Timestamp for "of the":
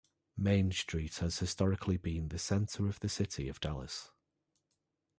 2.87-3.07